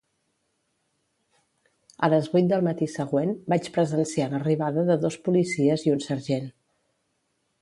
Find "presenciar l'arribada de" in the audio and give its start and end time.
3.77-4.97